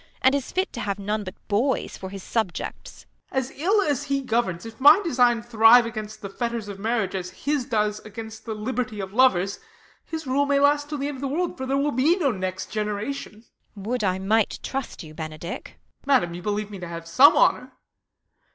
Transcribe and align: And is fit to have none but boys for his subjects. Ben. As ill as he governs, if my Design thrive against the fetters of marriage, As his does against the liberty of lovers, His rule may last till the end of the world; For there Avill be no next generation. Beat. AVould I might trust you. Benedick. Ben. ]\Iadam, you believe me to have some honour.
And 0.23 0.33
is 0.33 0.51
fit 0.51 0.73
to 0.73 0.79
have 0.81 0.97
none 0.97 1.23
but 1.23 1.35
boys 1.47 1.95
for 1.95 2.09
his 2.09 2.23
subjects. 2.23 3.05
Ben. 3.29 3.37
As 3.37 3.51
ill 3.51 3.83
as 3.83 4.05
he 4.05 4.21
governs, 4.21 4.65
if 4.65 4.79
my 4.81 4.99
Design 5.03 5.43
thrive 5.43 5.85
against 5.85 6.23
the 6.23 6.29
fetters 6.29 6.67
of 6.67 6.79
marriage, 6.79 7.13
As 7.13 7.29
his 7.29 7.65
does 7.65 7.99
against 7.99 8.45
the 8.45 8.55
liberty 8.55 8.99
of 8.99 9.13
lovers, 9.13 9.59
His 10.03 10.25
rule 10.25 10.47
may 10.47 10.59
last 10.59 10.89
till 10.89 10.97
the 10.97 11.07
end 11.07 11.17
of 11.17 11.21
the 11.21 11.27
world; 11.27 11.55
For 11.55 11.67
there 11.67 11.77
Avill 11.77 11.95
be 11.95 12.15
no 12.17 12.31
next 12.31 12.71
generation. 12.71 13.45
Beat. 13.79 13.83
AVould 13.83 14.03
I 14.03 14.17
might 14.17 14.57
trust 14.63 15.03
you. 15.03 15.13
Benedick. 15.13 15.77
Ben. 16.07 16.19
]\Iadam, 16.23 16.35
you 16.35 16.41
believe 16.41 16.71
me 16.71 16.79
to 16.79 16.87
have 16.87 17.05
some 17.07 17.37
honour. 17.37 17.71